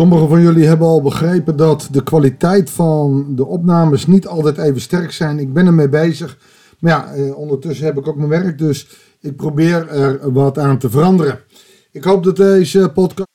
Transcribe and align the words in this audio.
Sommigen 0.00 0.28
van 0.28 0.42
jullie 0.42 0.66
hebben 0.66 0.86
al 0.86 1.02
begrepen 1.02 1.56
dat 1.56 1.88
de 1.90 2.02
kwaliteit 2.02 2.70
van 2.70 3.34
de 3.36 3.46
opnames 3.46 4.06
niet 4.06 4.26
altijd 4.26 4.58
even 4.58 4.80
sterk 4.80 5.12
zijn. 5.12 5.38
Ik 5.38 5.52
ben 5.52 5.66
ermee 5.66 5.88
bezig. 5.88 6.38
Maar 6.78 6.90
ja, 6.92 7.12
eh, 7.12 7.36
ondertussen 7.36 7.86
heb 7.86 7.98
ik 7.98 8.08
ook 8.08 8.16
mijn 8.16 8.28
werk, 8.28 8.58
dus 8.58 8.88
ik 9.20 9.36
probeer 9.36 9.88
er 9.88 10.32
wat 10.32 10.58
aan 10.58 10.78
te 10.78 10.90
veranderen. 10.90 11.40
Ik 11.90 12.04
hoop 12.04 12.24
dat 12.24 12.36
deze 12.36 12.90
podcast 12.94 13.28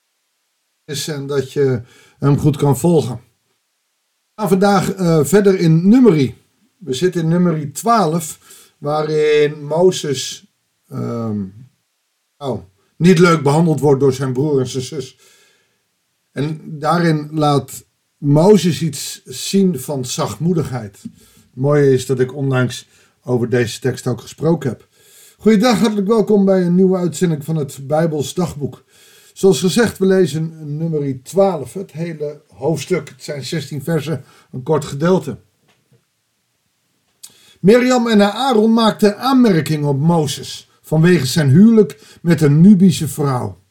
is 0.84 1.08
en 1.08 1.26
dat 1.26 1.52
je 1.52 1.82
hem 2.18 2.38
goed 2.38 2.56
kan 2.56 2.78
volgen. 2.78 3.20
We 4.34 4.40
gaan 4.40 4.48
vandaag 4.48 4.98
uh, 4.98 5.24
verder 5.24 5.58
in 5.58 5.88
nummerie. 5.88 6.34
We 6.78 6.92
zitten 6.92 7.22
in 7.22 7.28
nummerie 7.28 7.70
12, 7.70 8.74
waarin 8.78 9.64
Mozes 9.64 10.52
um, 10.92 11.68
oh, 12.36 12.62
niet 12.96 13.18
leuk 13.18 13.42
behandeld 13.42 13.80
wordt 13.80 14.00
door 14.00 14.12
zijn 14.12 14.32
broer 14.32 14.60
en 14.60 14.66
zijn 14.66 14.84
zus. 14.84 15.35
En 16.36 16.60
daarin 16.64 17.28
laat 17.32 17.84
Mozes 18.18 18.82
iets 18.82 19.22
zien 19.24 19.80
van 19.80 20.04
zachtmoedigheid. 20.04 20.98
Het 21.02 21.10
mooie 21.54 21.92
is 21.92 22.06
dat 22.06 22.20
ik 22.20 22.34
onlangs 22.34 22.88
over 23.22 23.48
deze 23.48 23.80
tekst 23.80 24.06
ook 24.06 24.20
gesproken 24.20 24.68
heb. 24.68 24.88
Goedendag, 25.38 25.78
hartelijk 25.78 26.06
welkom 26.06 26.44
bij 26.44 26.62
een 26.62 26.74
nieuwe 26.74 26.96
uitzending 26.96 27.44
van 27.44 27.56
het 27.56 27.78
Bijbels 27.82 28.34
Dagboek. 28.34 28.84
Zoals 29.32 29.60
gezegd, 29.60 29.98
we 29.98 30.06
lezen 30.06 30.76
nummer 30.76 31.22
12, 31.22 31.72
het 31.72 31.92
hele 31.92 32.42
hoofdstuk. 32.48 33.08
Het 33.08 33.22
zijn 33.22 33.44
16 33.44 33.82
versen, 33.82 34.24
een 34.52 34.62
kort 34.62 34.84
gedeelte. 34.84 35.38
Mirjam 37.60 38.08
en 38.08 38.32
Aaron 38.32 38.72
maakten 38.72 39.18
aanmerkingen 39.18 39.88
op 39.88 39.98
Mozes 39.98 40.70
vanwege 40.82 41.26
zijn 41.26 41.48
huwelijk 41.48 42.18
met 42.22 42.40
een 42.40 42.60
Nubische 42.60 43.08
vrouw. 43.08 43.64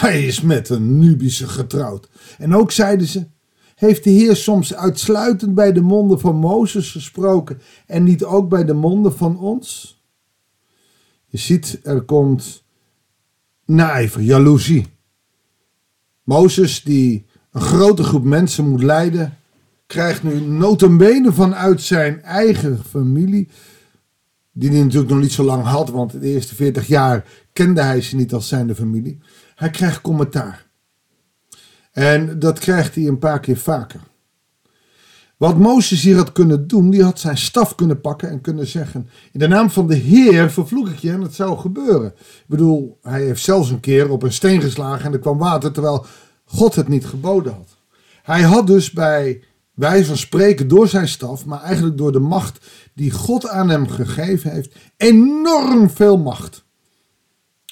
Hij 0.00 0.26
is 0.26 0.40
met 0.40 0.68
een 0.68 0.98
Nubische 0.98 1.48
getrouwd. 1.48 2.08
En 2.38 2.54
ook 2.54 2.70
zeiden 2.70 3.06
ze: 3.06 3.26
Heeft 3.74 4.04
de 4.04 4.10
Heer 4.10 4.36
soms 4.36 4.74
uitsluitend 4.74 5.54
bij 5.54 5.72
de 5.72 5.80
monden 5.80 6.20
van 6.20 6.36
Mozes 6.36 6.90
gesproken 6.90 7.60
en 7.86 8.04
niet 8.04 8.24
ook 8.24 8.48
bij 8.48 8.64
de 8.64 8.72
monden 8.72 9.16
van 9.16 9.38
ons? 9.38 9.96
Je 11.26 11.38
ziet, 11.38 11.80
er 11.82 12.02
komt 12.02 12.64
naijver, 13.64 14.22
jaloezie. 14.22 14.86
Mozes, 16.22 16.82
die 16.82 17.26
een 17.52 17.60
grote 17.60 18.02
groep 18.02 18.24
mensen 18.24 18.68
moet 18.68 18.82
leiden, 18.82 19.38
krijgt 19.86 20.22
nu 20.22 20.40
notenbenen 20.40 21.34
vanuit 21.34 21.82
zijn 21.82 22.22
eigen 22.22 22.84
familie, 22.88 23.48
die 24.52 24.70
hij 24.70 24.82
natuurlijk 24.82 25.10
nog 25.10 25.20
niet 25.20 25.32
zo 25.32 25.44
lang 25.44 25.64
had, 25.64 25.90
want 25.90 26.12
de 26.12 26.20
eerste 26.20 26.54
40 26.54 26.86
jaar 26.86 27.24
kende 27.58 27.82
hij 27.82 28.00
ze 28.00 28.16
niet 28.16 28.32
als 28.32 28.48
zijnde 28.48 28.74
familie. 28.74 29.18
Hij 29.54 29.70
krijgt 29.70 30.00
commentaar. 30.00 30.66
En 31.92 32.38
dat 32.38 32.58
krijgt 32.58 32.94
hij 32.94 33.06
een 33.06 33.18
paar 33.18 33.40
keer 33.40 33.56
vaker. 33.56 34.00
Wat 35.36 35.58
Mozes 35.58 36.02
hier 36.02 36.16
had 36.16 36.32
kunnen 36.32 36.66
doen, 36.66 36.90
die 36.90 37.02
had 37.02 37.18
zijn 37.18 37.38
staf 37.38 37.74
kunnen 37.74 38.00
pakken 38.00 38.30
en 38.30 38.40
kunnen 38.40 38.66
zeggen: 38.66 39.08
In 39.32 39.38
de 39.38 39.48
naam 39.48 39.70
van 39.70 39.86
de 39.86 39.94
Heer 39.94 40.50
vervloek 40.50 40.88
ik 40.88 40.98
je 40.98 41.10
en 41.10 41.20
het 41.20 41.34
zou 41.34 41.58
gebeuren. 41.58 42.12
Ik 42.16 42.44
bedoel, 42.46 42.98
hij 43.02 43.22
heeft 43.22 43.42
zelfs 43.42 43.70
een 43.70 43.80
keer 43.80 44.10
op 44.10 44.22
een 44.22 44.32
steen 44.32 44.60
geslagen 44.60 45.04
en 45.04 45.12
er 45.12 45.18
kwam 45.18 45.38
water 45.38 45.72
terwijl 45.72 46.06
God 46.44 46.74
het 46.74 46.88
niet 46.88 47.06
geboden 47.06 47.52
had. 47.52 47.76
Hij 48.22 48.42
had 48.42 48.66
dus 48.66 48.90
bij 48.90 49.42
wijze 49.74 50.06
van 50.06 50.16
spreken 50.16 50.68
door 50.68 50.88
zijn 50.88 51.08
staf, 51.08 51.44
maar 51.44 51.62
eigenlijk 51.62 51.98
door 51.98 52.12
de 52.12 52.18
macht 52.18 52.66
die 52.94 53.10
God 53.10 53.48
aan 53.48 53.68
hem 53.68 53.88
gegeven 53.88 54.50
heeft, 54.50 54.74
enorm 54.96 55.90
veel 55.90 56.18
macht. 56.18 56.66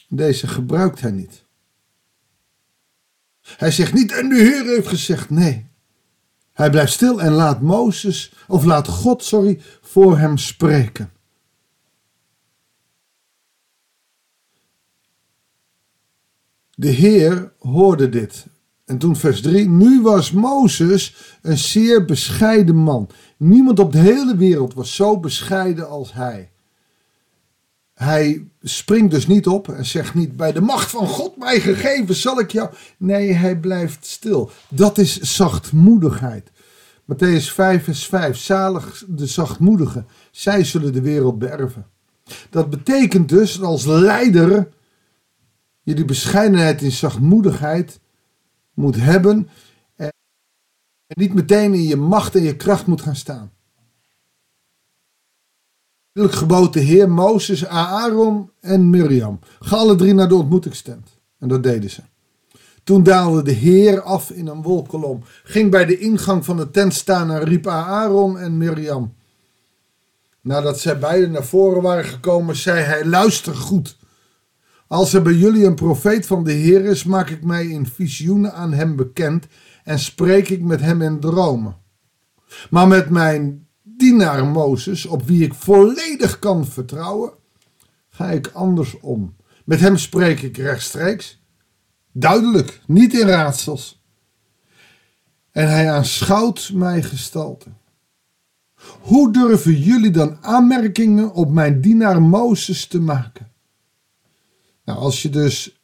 Deze 0.08 0.46
gebruikt 0.46 1.00
hij 1.00 1.10
niet. 1.10 1.44
Hij 3.40 3.70
zegt 3.70 3.92
niet, 3.92 4.12
en 4.12 4.28
de 4.28 4.34
Heer 4.34 4.64
heeft 4.64 4.88
gezegd, 4.88 5.30
nee. 5.30 5.66
Hij 6.52 6.70
blijft 6.70 6.92
stil 6.92 7.20
en 7.20 7.32
laat 7.32 7.60
Mozes, 7.60 8.32
of 8.48 8.64
laat 8.64 8.88
God, 8.88 9.24
sorry, 9.24 9.60
voor 9.80 10.18
hem 10.18 10.38
spreken. 10.38 11.10
De 16.74 16.88
Heer 16.88 17.52
hoorde 17.58 18.08
dit. 18.08 18.46
En 18.84 18.98
toen 18.98 19.16
vers 19.16 19.40
3. 19.40 19.68
Nu 19.68 20.02
was 20.02 20.32
Mozes 20.32 21.16
een 21.42 21.58
zeer 21.58 22.04
bescheiden 22.04 22.76
man. 22.76 23.08
Niemand 23.36 23.78
op 23.78 23.92
de 23.92 23.98
hele 23.98 24.36
wereld 24.36 24.74
was 24.74 24.94
zo 24.94 25.20
bescheiden 25.20 25.88
als 25.88 26.12
hij. 26.12 26.50
Hij 27.96 28.48
springt 28.62 29.10
dus 29.10 29.26
niet 29.26 29.46
op 29.46 29.68
en 29.68 29.84
zegt 29.84 30.14
niet: 30.14 30.36
Bij 30.36 30.52
de 30.52 30.60
macht 30.60 30.90
van 30.90 31.06
God 31.06 31.36
mij 31.36 31.60
gegeven 31.60 32.14
zal 32.14 32.40
ik 32.40 32.50
jou. 32.50 32.70
Nee, 32.96 33.32
hij 33.32 33.58
blijft 33.58 34.06
stil. 34.06 34.50
Dat 34.68 34.98
is 34.98 35.20
zachtmoedigheid. 35.20 36.50
Matthäus 37.02 37.52
5, 37.52 37.84
vers 37.84 38.06
5. 38.06 38.36
Zalig 38.36 39.04
de 39.08 39.26
zachtmoedigen, 39.26 40.06
zij 40.30 40.64
zullen 40.64 40.92
de 40.92 41.00
wereld 41.00 41.38
beërven. 41.38 41.86
Dat 42.50 42.70
betekent 42.70 43.28
dus 43.28 43.54
dat 43.54 43.64
als 43.64 43.84
leider 43.84 44.68
je 45.82 45.94
die 45.94 46.04
bescheidenheid 46.04 46.82
in 46.82 46.92
zachtmoedigheid 46.92 48.00
moet 48.74 48.96
hebben 48.96 49.48
en 49.96 50.12
niet 51.06 51.34
meteen 51.34 51.74
in 51.74 51.82
je 51.82 51.96
macht 51.96 52.34
en 52.34 52.42
je 52.42 52.56
kracht 52.56 52.86
moet 52.86 53.02
gaan 53.02 53.16
staan 53.16 53.52
gebood 56.16 56.72
de 56.72 56.80
Heer 56.80 57.10
Mozes, 57.10 57.66
Aaron 57.66 58.50
en 58.60 58.90
Miriam. 58.90 59.38
Ga 59.60 59.76
alle 59.76 59.94
drie 59.94 60.14
naar 60.14 60.28
de 60.28 60.34
ontmoetingstent. 60.34 61.08
En 61.38 61.48
dat 61.48 61.62
deden 61.62 61.90
ze. 61.90 62.00
Toen 62.84 63.02
daalde 63.02 63.42
de 63.42 63.52
Heer 63.52 64.00
af 64.00 64.30
in 64.30 64.46
een 64.46 64.62
wolkolom, 64.62 65.22
ging 65.44 65.70
bij 65.70 65.84
de 65.84 65.98
ingang 65.98 66.44
van 66.44 66.56
de 66.56 66.70
tent 66.70 66.94
staan 66.94 67.30
en 67.30 67.44
riep 67.44 67.66
Aaron 67.66 68.38
en 68.38 68.56
Miriam. 68.56 69.14
Nadat 70.40 70.80
zij 70.80 70.98
beiden 70.98 71.30
naar 71.30 71.44
voren 71.44 71.82
waren 71.82 72.04
gekomen, 72.04 72.56
zei 72.56 72.80
hij: 72.80 73.04
Luister 73.04 73.54
goed. 73.54 73.96
Als 74.86 75.12
er 75.12 75.22
bij 75.22 75.32
jullie 75.32 75.64
een 75.64 75.74
profeet 75.74 76.26
van 76.26 76.44
de 76.44 76.52
Heer 76.52 76.84
is, 76.84 77.04
maak 77.04 77.30
ik 77.30 77.44
mij 77.44 77.66
in 77.66 77.86
visioenen 77.86 78.54
aan 78.54 78.72
hem 78.72 78.96
bekend 78.96 79.46
en 79.84 79.98
spreek 79.98 80.48
ik 80.48 80.62
met 80.62 80.80
hem 80.80 81.02
in 81.02 81.20
dromen. 81.20 81.76
Maar 82.70 82.88
met 82.88 83.10
mijn 83.10 83.65
dienaar 83.96 84.46
Mozes, 84.46 85.06
op 85.06 85.26
wie 85.26 85.44
ik 85.44 85.54
volledig 85.54 86.38
kan 86.38 86.66
vertrouwen, 86.66 87.32
ga 88.08 88.30
ik 88.30 88.50
anders 88.52 89.00
om. 89.00 89.36
Met 89.64 89.80
hem 89.80 89.96
spreek 89.96 90.42
ik 90.42 90.56
rechtstreeks, 90.56 91.42
duidelijk, 92.12 92.80
niet 92.86 93.14
in 93.14 93.26
raadsels. 93.26 94.04
En 95.50 95.68
hij 95.68 95.90
aanschouwt 95.90 96.70
mijn 96.74 97.02
gestalte. 97.02 97.68
Hoe 99.00 99.32
durven 99.32 99.80
jullie 99.80 100.10
dan 100.10 100.38
aanmerkingen 100.40 101.32
op 101.32 101.50
mijn 101.50 101.80
dienaar 101.80 102.22
Mozes 102.22 102.86
te 102.86 103.00
maken? 103.00 103.52
Nou, 104.84 104.98
als 104.98 105.22
je 105.22 105.28
dus 105.28 105.80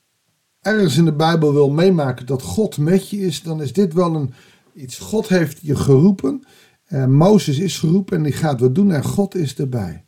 ergens 0.61 0.97
in 0.97 1.05
de 1.05 1.13
Bijbel 1.13 1.53
wil 1.53 1.71
meemaken 1.71 2.27
dat 2.27 2.43
God 2.43 2.79
met 2.79 3.11
je 3.11 3.19
is, 3.19 3.43
dan 3.43 3.63
is 3.63 3.73
dit 3.73 3.93
wel 3.93 4.15
een, 4.15 4.35
iets. 4.75 4.99
God 4.99 5.29
heeft 5.29 5.59
je 5.63 5.77
geroepen 5.77 6.45
uh, 6.93 7.05
Mozes 7.05 7.59
is 7.59 7.79
geroepen 7.79 8.17
en 8.17 8.23
die 8.23 8.33
gaat 8.33 8.61
wat 8.61 8.75
doen 8.75 8.93
en 8.93 9.05
God 9.05 9.35
is 9.35 9.55
erbij. 9.55 10.05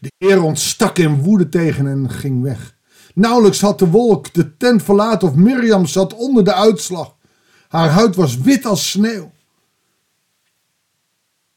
De 0.00 0.12
Heer 0.18 0.42
ontstak 0.42 0.98
in 0.98 1.22
woede 1.22 1.48
tegen 1.48 1.86
en 1.86 2.10
ging 2.10 2.42
weg. 2.42 2.76
Nauwelijks 3.14 3.60
had 3.60 3.78
de 3.78 3.88
wolk 3.88 4.34
de 4.34 4.56
tent 4.56 4.82
verlaten 4.82 5.28
of 5.28 5.34
Mirjam 5.34 5.86
zat 5.86 6.14
onder 6.14 6.44
de 6.44 6.54
uitslag. 6.54 7.16
Haar 7.68 7.88
huid 7.88 8.16
was 8.16 8.36
wit 8.36 8.64
als 8.64 8.90
sneeuw. 8.90 9.32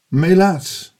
Melaats. 0.06 0.94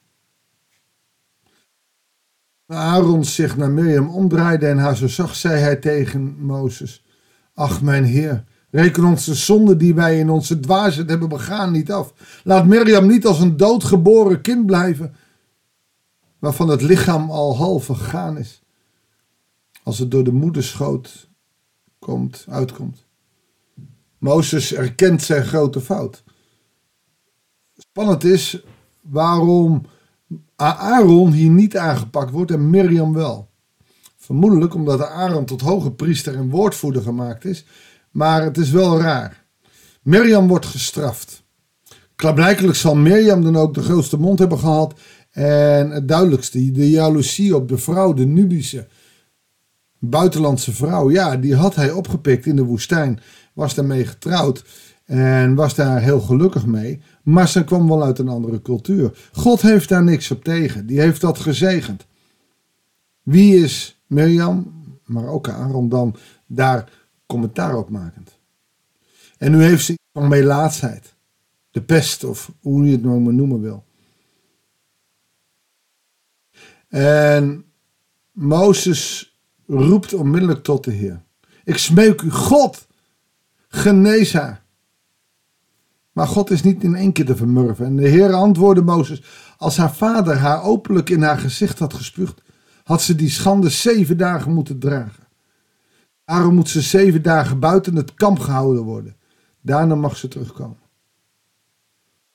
Aaron 2.66 3.24
zich 3.24 3.56
naar 3.56 3.70
Mirjam 3.70 4.08
omdraaide 4.08 4.66
en 4.66 4.78
haar 4.78 4.96
zo 4.96 5.06
zag, 5.06 5.34
zei 5.34 5.60
hij 5.60 5.76
tegen 5.76 6.38
Mozes: 6.38 7.04
Ach, 7.54 7.82
mijn 7.82 8.04
Heer, 8.04 8.44
Reken 8.70 9.04
ons 9.04 9.24
de 9.24 9.34
zonde 9.34 9.76
die 9.76 9.94
wij 9.94 10.18
in 10.18 10.30
onze 10.30 10.60
dwaasheid 10.60 11.08
hebben 11.08 11.28
begaan 11.28 11.72
niet 11.72 11.92
af. 11.92 12.12
Laat 12.44 12.66
Mirjam 12.66 13.06
niet 13.06 13.26
als 13.26 13.40
een 13.40 13.56
doodgeboren 13.56 14.40
kind 14.40 14.66
blijven, 14.66 15.14
waarvan 16.38 16.68
het 16.68 16.82
lichaam 16.82 17.30
al 17.30 17.56
half 17.56 17.84
vergaan 17.84 18.38
is, 18.38 18.62
als 19.82 19.98
het 19.98 20.10
door 20.10 20.24
de 20.24 20.32
moederschoot 20.32 21.28
komt, 21.98 22.44
uitkomt. 22.48 23.04
Mozes 24.18 24.74
erkent 24.74 25.22
zijn 25.22 25.44
grote 25.44 25.80
fout. 25.80 26.24
Spannend 27.76 28.24
is 28.24 28.62
waarom 29.00 29.82
Aaron 30.56 31.32
hier 31.32 31.50
niet 31.50 31.76
aangepakt 31.76 32.30
wordt 32.30 32.50
en 32.50 32.70
Mirjam 32.70 33.12
wel. 33.12 33.48
Vermoedelijk 34.16 34.74
omdat 34.74 35.00
Aaron 35.00 35.44
tot 35.44 35.60
hoge 35.60 35.90
priester 35.90 36.34
en 36.34 36.50
woordvoerder 36.50 37.02
gemaakt 37.02 37.44
is 37.44 37.64
maar 38.16 38.42
het 38.42 38.58
is 38.58 38.70
wel 38.70 39.00
raar. 39.00 39.44
Mirjam 40.02 40.48
wordt 40.48 40.66
gestraft. 40.66 41.42
Klaarblijkelijk 42.14 42.76
zal 42.76 42.94
Mirjam 42.94 43.42
dan 43.42 43.56
ook 43.56 43.74
de 43.74 43.82
grootste 43.82 44.18
mond 44.18 44.38
hebben 44.38 44.58
gehad. 44.58 45.00
En 45.30 45.90
het 45.90 46.08
duidelijkste, 46.08 46.70
de 46.70 46.90
jaloezie 46.90 47.56
op 47.56 47.68
de 47.68 47.78
vrouw, 47.78 48.12
de 48.12 48.26
Nubische 48.26 48.88
buitenlandse 49.98 50.72
vrouw. 50.72 51.10
Ja, 51.10 51.36
die 51.36 51.54
had 51.54 51.74
hij 51.74 51.90
opgepikt 51.90 52.46
in 52.46 52.56
de 52.56 52.64
woestijn. 52.64 53.20
was 53.52 53.74
daarmee 53.74 54.06
getrouwd 54.06 54.64
en 55.04 55.54
was 55.54 55.74
daar 55.74 56.02
heel 56.02 56.20
gelukkig 56.20 56.66
mee. 56.66 57.02
Maar 57.22 57.48
ze 57.48 57.64
kwam 57.64 57.88
wel 57.88 58.04
uit 58.04 58.18
een 58.18 58.28
andere 58.28 58.62
cultuur. 58.62 59.28
God 59.32 59.62
heeft 59.62 59.88
daar 59.88 60.04
niks 60.04 60.30
op 60.30 60.44
tegen. 60.44 60.86
Die 60.86 61.00
heeft 61.00 61.20
dat 61.20 61.38
gezegend. 61.38 62.06
Wie 63.22 63.56
is 63.64 64.00
Mirjam, 64.06 64.72
maar 65.04 65.26
ook 65.26 65.48
Aaron 65.48 65.88
dan, 65.88 66.16
daar 66.46 66.95
commentaar 67.26 67.76
op 67.76 67.90
makend? 67.90 68.38
En 69.38 69.50
nu 69.50 69.62
heeft 69.62 69.84
ze 69.84 69.98
van 70.12 70.28
melaatsheid. 70.28 71.14
De 71.70 71.82
pest, 71.82 72.24
of 72.24 72.52
hoe 72.60 72.84
je 72.84 72.92
het 72.92 73.02
nou 73.02 73.20
maar 73.20 73.34
noemen 73.34 73.60
wil. 73.60 73.84
En 76.88 77.64
Mozes 78.32 79.36
roept 79.66 80.14
onmiddellijk 80.14 80.62
tot 80.62 80.84
de 80.84 80.90
Heer. 80.90 81.22
Ik 81.64 81.78
smeek 81.78 82.20
u, 82.22 82.30
God, 82.30 82.86
genees 83.68 84.32
haar. 84.32 84.64
Maar 86.12 86.26
God 86.26 86.50
is 86.50 86.62
niet 86.62 86.82
in 86.82 86.94
één 86.94 87.12
keer 87.12 87.24
te 87.24 87.36
vermurven. 87.36 87.86
En 87.86 87.96
de 87.96 88.08
Heer 88.08 88.32
antwoordde 88.32 88.82
Mozes, 88.82 89.22
als 89.56 89.76
haar 89.76 89.94
vader 89.94 90.36
haar 90.36 90.62
openlijk 90.62 91.10
in 91.10 91.22
haar 91.22 91.38
gezicht 91.38 91.78
had 91.78 91.94
gespuugd, 91.94 92.42
had 92.84 93.02
ze 93.02 93.14
die 93.14 93.30
schande 93.30 93.68
zeven 93.68 94.16
dagen 94.16 94.52
moeten 94.52 94.78
dragen. 94.78 95.25
Daarom 96.26 96.54
moet 96.54 96.68
ze 96.68 96.80
zeven 96.80 97.22
dagen 97.22 97.58
buiten 97.58 97.96
het 97.96 98.14
kamp 98.14 98.38
gehouden 98.38 98.82
worden. 98.82 99.16
Daarna 99.60 99.94
mag 99.94 100.16
ze 100.16 100.28
terugkomen. 100.28 100.78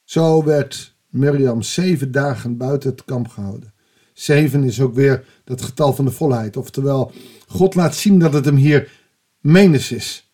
Zo 0.04 0.44
werd 0.44 0.96
Mirjam 1.10 1.62
zeven 1.62 2.12
dagen 2.12 2.58
buiten 2.58 2.90
het 2.90 3.06
kamp 3.06 3.28
gehouden. 3.28 3.74
Zeven 4.14 4.64
is 4.64 4.82
ook 4.82 4.94
weer 4.94 5.26
het 5.46 5.62
getal 5.62 5.94
van 5.94 6.06
de 6.06 6.12
volheid. 6.12 6.58
Oftewel, 6.58 7.12
God 7.48 7.76
laat 7.76 7.96
zien 7.96 8.20
dat 8.20 8.34
het 8.34 8.46
hem 8.46 8.56
hier 8.56 8.92
menens 9.40 9.92
is. 9.92 10.32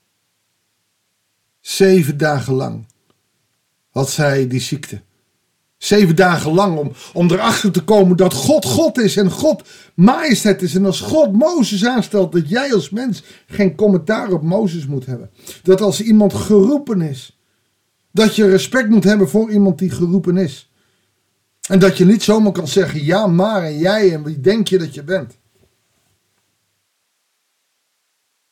Zeven 1.59 2.17
dagen 2.17 2.53
lang 2.53 2.85
had 3.89 4.09
zij 4.09 4.47
die 4.47 4.59
ziekte. 4.59 5.01
Zeven 5.77 6.15
dagen 6.15 6.53
lang 6.53 6.77
om, 6.77 6.91
om 7.13 7.31
erachter 7.31 7.71
te 7.71 7.83
komen 7.83 8.17
dat 8.17 8.33
God 8.33 8.65
God 8.65 8.97
is 8.97 9.17
en 9.17 9.31
God 9.31 9.63
majesteit 9.95 10.61
is. 10.61 10.75
En 10.75 10.85
als 10.85 11.01
God 11.01 11.33
Mozes 11.33 11.85
aanstelt 11.85 12.31
dat 12.31 12.49
jij 12.49 12.73
als 12.73 12.89
mens 12.89 13.23
geen 13.47 13.75
commentaar 13.75 14.31
op 14.31 14.41
Mozes 14.41 14.87
moet 14.87 15.05
hebben. 15.05 15.29
Dat 15.63 15.81
als 15.81 16.01
iemand 16.01 16.33
geroepen 16.33 17.01
is, 17.01 17.39
dat 18.11 18.35
je 18.35 18.49
respect 18.49 18.89
moet 18.89 19.03
hebben 19.03 19.29
voor 19.29 19.51
iemand 19.51 19.79
die 19.79 19.89
geroepen 19.89 20.37
is. 20.37 20.71
En 21.69 21.79
dat 21.79 21.97
je 21.97 22.05
niet 22.05 22.23
zomaar 22.23 22.51
kan 22.51 22.67
zeggen 22.67 23.03
ja 23.05 23.27
maar 23.27 23.63
en 23.63 23.77
jij 23.77 24.13
en 24.13 24.23
wie 24.23 24.41
denk 24.41 24.67
je 24.67 24.77
dat 24.77 24.93
je 24.93 25.03
bent. 25.03 25.37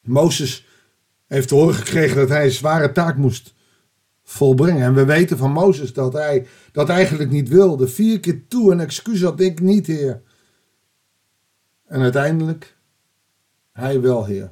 Mozes 0.01 0.65
heeft 1.27 1.47
te 1.47 1.55
horen 1.55 1.75
gekregen 1.75 2.15
dat 2.15 2.29
hij 2.29 2.45
een 2.45 2.51
zware 2.51 2.91
taak 2.91 3.17
moest 3.17 3.54
volbrengen. 4.25 4.83
En 4.83 4.93
we 4.93 5.05
weten 5.05 5.37
van 5.37 5.51
Mozes 5.51 5.93
dat 5.93 6.13
hij 6.13 6.47
dat 6.71 6.89
eigenlijk 6.89 7.29
niet 7.29 7.49
wilde. 7.49 7.87
Vier 7.87 8.19
keer 8.19 8.47
toe 8.47 8.71
een 8.71 8.79
excuus 8.79 9.21
had 9.21 9.39
ik 9.39 9.59
niet, 9.59 9.87
Heer. 9.87 10.21
En 11.85 12.01
uiteindelijk, 12.01 12.77
hij 13.71 14.01
wel, 14.01 14.25
Heer. 14.25 14.51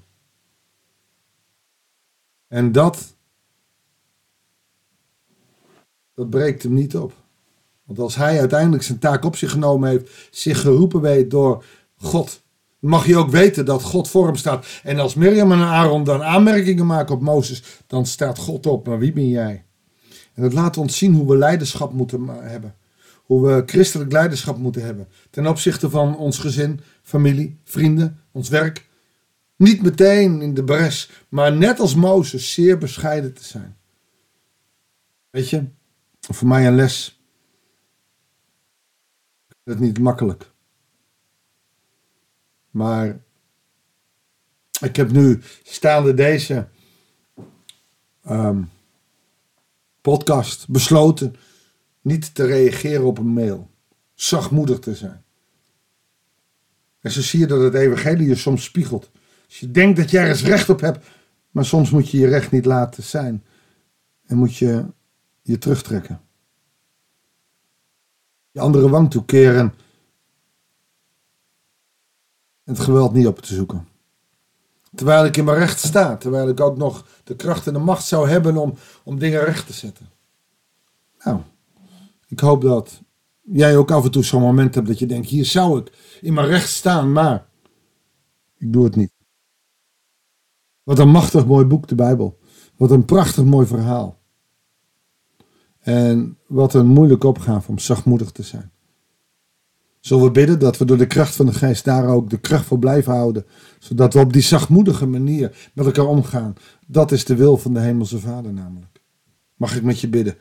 En 2.47 2.71
dat, 2.71 3.15
dat 6.13 6.29
breekt 6.29 6.63
hem 6.63 6.73
niet 6.73 6.95
op. 6.95 7.13
Want 7.83 7.99
als 7.99 8.15
hij 8.15 8.39
uiteindelijk 8.39 8.83
zijn 8.83 8.99
taak 8.99 9.25
op 9.25 9.35
zich 9.35 9.51
genomen 9.51 9.89
heeft, 9.89 10.27
zich 10.31 10.61
geroepen 10.61 11.01
weet 11.01 11.31
door 11.31 11.65
God, 11.95 12.42
mag 12.83 13.05
je 13.05 13.17
ook 13.17 13.29
weten 13.29 13.65
dat 13.65 13.83
God 13.83 14.09
voor 14.09 14.25
hem 14.25 14.35
staat. 14.35 14.65
En 14.83 14.99
als 14.99 15.15
Mirjam 15.15 15.51
en 15.51 15.59
Aaron 15.59 16.03
dan 16.03 16.23
aanmerkingen 16.23 16.85
maken 16.85 17.15
op 17.15 17.21
Mozes, 17.21 17.63
dan 17.87 18.05
staat 18.05 18.37
God 18.37 18.65
op. 18.65 18.87
Maar 18.87 18.99
wie 18.99 19.13
ben 19.13 19.29
jij? 19.29 19.65
En 20.33 20.41
dat 20.41 20.53
laat 20.53 20.77
ons 20.77 20.97
zien 20.97 21.13
hoe 21.13 21.27
we 21.27 21.37
leiderschap 21.37 21.93
moeten 21.93 22.27
hebben. 22.27 22.75
Hoe 23.23 23.47
we 23.47 23.63
christelijk 23.65 24.11
leiderschap 24.11 24.57
moeten 24.57 24.85
hebben. 24.85 25.07
Ten 25.29 25.47
opzichte 25.47 25.89
van 25.89 26.17
ons 26.17 26.37
gezin, 26.37 26.79
familie, 27.01 27.59
vrienden, 27.63 28.19
ons 28.31 28.49
werk. 28.49 28.87
Niet 29.55 29.81
meteen 29.81 30.41
in 30.41 30.53
de 30.53 30.63
bres, 30.63 31.09
maar 31.29 31.53
net 31.53 31.79
als 31.79 31.95
Mozes 31.95 32.53
zeer 32.53 32.77
bescheiden 32.77 33.33
te 33.33 33.43
zijn. 33.43 33.77
Weet 35.29 35.49
je, 35.49 35.65
voor 36.19 36.47
mij 36.47 36.67
een 36.67 36.75
les. 36.75 37.21
Het 39.63 39.75
is 39.75 39.79
niet 39.79 39.99
makkelijk. 39.99 40.52
Maar 42.73 43.19
ik 44.81 44.95
heb 44.95 45.11
nu 45.11 45.41
staande 45.63 46.13
deze 46.13 46.67
ehm, 48.23 48.61
podcast 50.01 50.67
besloten 50.67 51.35
niet 52.01 52.35
te 52.35 52.45
reageren 52.45 53.05
op 53.05 53.17
een 53.17 53.33
mail. 53.33 53.69
Zachtmoedig 54.13 54.79
te 54.79 54.95
zijn. 54.95 55.23
En 56.99 57.11
zo 57.11 57.21
zie 57.21 57.39
je 57.39 57.47
dat 57.47 57.61
het 57.61 57.73
evangelie 57.73 58.27
je 58.27 58.35
soms 58.35 58.63
spiegelt. 58.63 59.11
Als 59.45 59.59
je 59.59 59.71
denkt 59.71 59.97
dat 59.97 60.09
je 60.09 60.17
ergens 60.17 60.43
recht 60.43 60.69
op 60.69 60.81
hebt, 60.81 61.05
maar 61.51 61.65
soms 61.65 61.89
moet 61.89 62.09
je 62.09 62.17
je 62.17 62.27
recht 62.27 62.51
niet 62.51 62.65
laten 62.65 63.03
zijn. 63.03 63.43
En 64.25 64.37
moet 64.37 64.55
je 64.55 64.85
je 65.41 65.57
terugtrekken. 65.57 66.21
Je 68.51 68.59
andere 68.59 68.89
wang 68.89 69.11
toekeren. 69.11 69.73
Het 72.63 72.79
geweld 72.79 73.13
niet 73.13 73.27
op 73.27 73.39
te 73.39 73.53
zoeken. 73.53 73.87
Terwijl 74.95 75.25
ik 75.25 75.37
in 75.37 75.45
mijn 75.45 75.57
recht 75.57 75.79
sta. 75.79 76.17
Terwijl 76.17 76.49
ik 76.49 76.59
ook 76.59 76.77
nog 76.77 77.05
de 77.23 77.35
kracht 77.35 77.67
en 77.67 77.73
de 77.73 77.79
macht 77.79 78.05
zou 78.05 78.29
hebben 78.29 78.57
om, 78.57 78.73
om 79.03 79.19
dingen 79.19 79.43
recht 79.43 79.67
te 79.67 79.73
zetten. 79.73 80.09
Nou, 81.23 81.39
ik 82.27 82.39
hoop 82.39 82.61
dat 82.61 83.01
jij 83.41 83.77
ook 83.77 83.91
af 83.91 84.03
en 84.03 84.11
toe 84.11 84.23
zo'n 84.23 84.41
moment 84.41 84.75
hebt 84.75 84.87
dat 84.87 84.99
je 84.99 85.05
denkt: 85.05 85.27
hier 85.27 85.45
zou 85.45 85.79
ik 85.79 85.91
in 86.21 86.33
mijn 86.33 86.47
recht 86.47 86.69
staan, 86.69 87.11
maar 87.11 87.45
ik 88.57 88.73
doe 88.73 88.83
het 88.83 88.95
niet. 88.95 89.11
Wat 90.83 90.99
een 90.99 91.09
machtig 91.09 91.45
mooi 91.45 91.65
boek, 91.65 91.87
de 91.87 91.95
Bijbel. 91.95 92.39
Wat 92.75 92.91
een 92.91 93.05
prachtig 93.05 93.43
mooi 93.43 93.67
verhaal. 93.67 94.21
En 95.79 96.37
wat 96.47 96.73
een 96.73 96.87
moeilijke 96.87 97.27
opgave 97.27 97.69
om 97.69 97.79
zachtmoedig 97.79 98.31
te 98.31 98.43
zijn. 98.43 98.71
Zullen 100.03 100.23
we 100.23 100.31
bidden 100.31 100.59
dat 100.59 100.77
we 100.77 100.85
door 100.85 100.97
de 100.97 101.07
kracht 101.07 101.35
van 101.35 101.45
de 101.45 101.53
geest 101.53 101.85
daar 101.85 102.07
ook 102.07 102.29
de 102.29 102.37
kracht 102.37 102.65
voor 102.65 102.79
blijven 102.79 103.13
houden. 103.13 103.45
Zodat 103.79 104.13
we 104.13 104.19
op 104.19 104.33
die 104.33 104.41
zachtmoedige 104.41 105.05
manier 105.05 105.69
met 105.73 105.85
elkaar 105.85 106.05
omgaan. 106.05 106.55
Dat 106.87 107.11
is 107.11 107.25
de 107.25 107.35
wil 107.35 107.57
van 107.57 107.73
de 107.73 107.79
Hemelse 107.79 108.19
Vader 108.19 108.53
namelijk. 108.53 109.01
Mag 109.55 109.75
ik 109.75 109.83
met 109.83 109.99
je 109.99 110.07
bidden. 110.07 110.35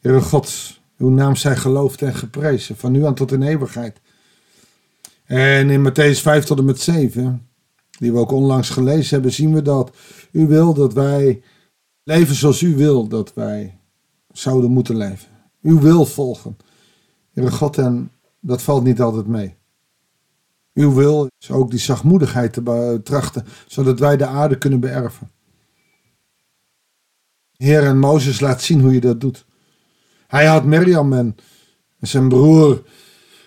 Heere 0.00 0.20
God, 0.20 0.78
uw 0.98 1.08
naam 1.08 1.36
zij 1.36 1.56
geloofd 1.56 2.02
en 2.02 2.14
geprezen. 2.14 2.76
Van 2.76 2.92
nu 2.92 3.06
aan 3.06 3.14
tot 3.14 3.32
in 3.32 3.42
eeuwigheid. 3.42 4.00
En 5.24 5.70
in 5.70 5.88
Matthäus 5.88 6.20
5 6.20 6.44
tot 6.44 6.58
en 6.58 6.64
met 6.64 6.80
7, 6.80 7.48
die 7.98 8.12
we 8.12 8.18
ook 8.18 8.32
onlangs 8.32 8.70
gelezen 8.70 9.14
hebben, 9.14 9.32
zien 9.32 9.54
we 9.54 9.62
dat 9.62 9.96
u 10.32 10.46
wil 10.46 10.74
dat 10.74 10.92
wij 10.92 11.42
leven 12.02 12.34
zoals 12.34 12.60
u 12.60 12.76
wil 12.76 13.08
dat 13.08 13.34
wij 13.34 13.78
zouden 14.32 14.70
moeten 14.70 14.96
leven. 14.96 15.28
Uw 15.62 15.80
wil 15.80 16.06
volgen. 16.06 16.56
Heere 17.32 17.50
God, 17.50 17.78
en 17.78 18.10
dat 18.46 18.62
valt 18.62 18.84
niet 18.84 19.00
altijd 19.00 19.26
mee. 19.26 19.56
Uw 20.74 20.94
wil 20.94 21.28
is 21.38 21.50
ook 21.50 21.70
die 21.70 21.78
zachtmoedigheid 21.78 22.52
te 22.52 22.62
betrachten, 22.62 23.46
zodat 23.66 23.98
wij 23.98 24.16
de 24.16 24.26
aarde 24.26 24.58
kunnen 24.58 24.80
beërven. 24.80 25.30
Heer 27.56 27.84
en 27.84 27.98
Mozes 27.98 28.40
laat 28.40 28.62
zien 28.62 28.80
hoe 28.80 28.92
je 28.92 29.00
dat 29.00 29.20
doet. 29.20 29.46
Hij 30.26 30.46
had 30.46 30.64
Mirjam 30.64 31.12
en 31.12 31.36
zijn 32.00 32.28
broer 32.28 32.82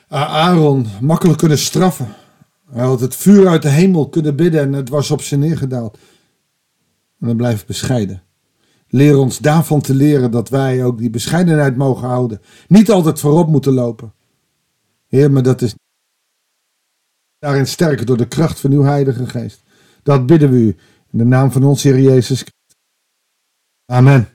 Aaron 0.08 0.86
makkelijk 1.02 1.38
kunnen 1.38 1.58
straffen. 1.58 2.14
Hij 2.72 2.86
had 2.86 3.00
het 3.00 3.16
vuur 3.16 3.48
uit 3.48 3.62
de 3.62 3.70
hemel 3.70 4.10
kunnen 4.10 4.36
bidden 4.36 4.62
en 4.62 4.74
het 4.74 4.90
was 4.90 5.12
op 5.12 5.22
ze 5.22 5.36
neergedaald. 5.36 5.98
En 7.20 7.28
dan 7.28 7.38
blijf 7.38 7.66
bescheiden. 7.66 8.24
Leer 8.88 9.18
ons 9.18 9.38
daarvan 9.38 9.82
te 9.82 9.94
leren 9.94 10.32
dat 10.32 10.50
wij 10.50 10.84
ook 10.84 10.98
die 10.98 11.10
bescheidenheid 11.10 11.78
mogen 11.78 12.08
houden. 12.08 12.42
Niet 12.68 12.92
altijd 12.92 13.20
voorop 13.20 13.48
moeten 13.48 13.74
lopen. 13.74 14.14
Heer, 15.10 15.32
maar 15.32 15.44
dat 15.44 15.62
is 15.62 15.76
daarin 17.40 17.68
sterker 17.68 18.06
door 18.06 18.18
de 18.18 18.28
kracht 18.28 18.60
van 18.60 18.72
uw 18.72 18.84
Heilige 18.84 19.28
Geest. 19.28 19.64
Dat 20.04 20.26
bidden 20.26 20.50
we 20.50 20.56
u 20.56 20.76
in 21.12 21.18
de 21.18 21.26
naam 21.26 21.52
van 21.52 21.64
ons 21.64 21.84
Heer 21.84 22.00
Jezus 22.00 22.38
Christus. 22.40 22.78
Amen. 23.86 24.30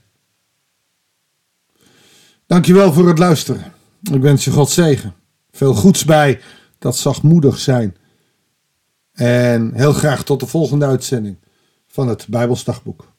Dankjewel 2.47 2.93
voor 2.93 3.09
het 3.09 3.19
luisteren. 3.19 3.73
Ik 4.13 4.23
wens 4.23 4.45
je 4.45 4.51
God 4.51 4.71
zegen. 4.71 5.15
Veel 5.51 5.75
goeds 5.75 6.05
bij 6.05 6.41
dat 6.79 6.97
zachtmoedig 6.97 7.59
zijn. 7.59 7.97
En 9.13 9.75
heel 9.75 9.93
graag 9.93 10.25
tot 10.25 10.41
de 10.41 10.47
volgende 10.47 10.87
uitzending 10.87 11.37
van 11.87 12.09
het 12.09 12.27
Bijbelsdagboek. 12.29 13.13